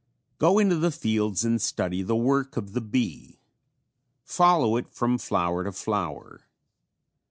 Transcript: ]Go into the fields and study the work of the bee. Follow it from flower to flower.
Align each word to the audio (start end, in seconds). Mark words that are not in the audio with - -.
]Go 0.39 0.57
into 0.57 0.77
the 0.77 0.89
fields 0.89 1.45
and 1.45 1.61
study 1.61 2.01
the 2.01 2.15
work 2.15 2.57
of 2.57 2.73
the 2.73 2.81
bee. 2.81 3.39
Follow 4.23 4.75
it 4.75 4.89
from 4.89 5.19
flower 5.19 5.63
to 5.63 5.71
flower. 5.71 6.47